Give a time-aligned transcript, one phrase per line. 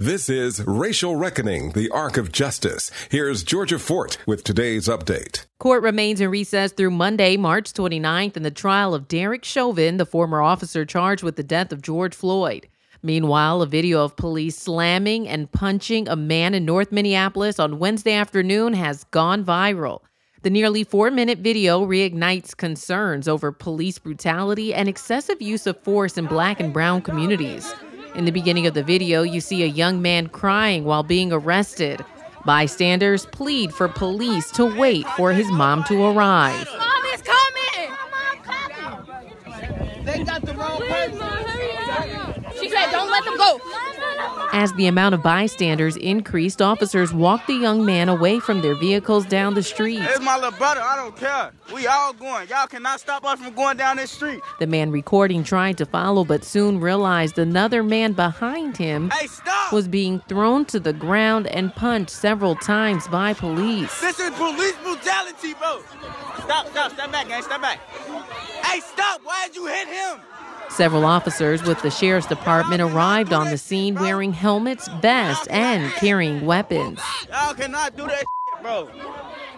[0.00, 2.92] This is Racial Reckoning, the Arc of Justice.
[3.10, 5.46] Here's Georgia Fort with today's update.
[5.58, 10.06] Court remains in recess through Monday, March 29th, in the trial of Derek Chauvin, the
[10.06, 12.68] former officer charged with the death of George Floyd.
[13.02, 18.14] Meanwhile, a video of police slamming and punching a man in North Minneapolis on Wednesday
[18.14, 20.02] afternoon has gone viral.
[20.42, 26.16] The nearly four minute video reignites concerns over police brutality and excessive use of force
[26.16, 27.74] in black and brown communities.
[28.18, 32.04] In the beginning of the video, you see a young man crying while being arrested.
[32.44, 36.66] Bystanders plead for police to wait for his mom to arrive.
[36.76, 37.94] Mom is coming!
[38.10, 40.04] Mom, coming.
[40.04, 42.58] They got the wrong person.
[42.60, 43.60] She said, don't let them go.
[44.52, 49.26] As the amount of bystanders increased, officers walked the young man away from their vehicles
[49.26, 50.00] down the street.
[50.00, 50.80] It's my little brother.
[50.80, 51.52] I don't care.
[51.74, 52.48] We all going.
[52.48, 54.40] Y'all cannot stop us from going down this street.
[54.58, 59.28] The man recording tried to follow, but soon realized another man behind him Hey,
[59.70, 64.00] was being thrown to the ground and punched several times by police.
[64.00, 65.82] This is police brutality, bro.
[66.40, 67.78] Stop, stop, step back, gang, step back.
[68.64, 69.20] Hey, stop!
[69.22, 70.20] Why'd you hit him?
[70.70, 76.46] Several officers with the sheriff's department arrived on the scene wearing helmets, vests, and carrying
[76.46, 77.00] weapons.
[77.28, 78.88] Y'all cannot do that, shit, bro.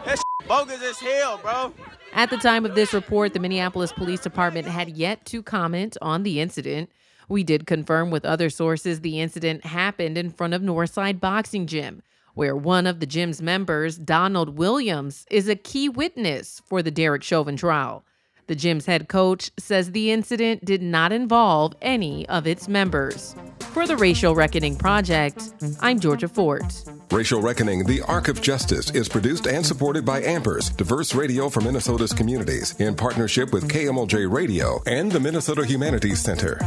[0.05, 1.75] That shit bogus as hell, bro.
[2.13, 6.23] At the time of this report, the Minneapolis Police Department had yet to comment on
[6.23, 6.91] the incident.
[7.29, 12.03] We did confirm with other sources the incident happened in front of Northside Boxing Gym,
[12.35, 17.23] where one of the gym's members, Donald Williams, is a key witness for the Derek
[17.23, 18.05] Chauvin trial.
[18.51, 23.37] The gym's head coach says the incident did not involve any of its members.
[23.61, 26.83] For the Racial Reckoning Project, I'm Georgia Fort.
[27.13, 31.61] Racial Reckoning, the Arc of Justice is produced and supported by Ampers, diverse radio for
[31.61, 36.59] Minnesota's communities, in partnership with KMOJ Radio and the Minnesota Humanities Center.